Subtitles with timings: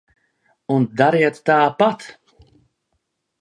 [0.75, 2.09] Un dariet tāpat!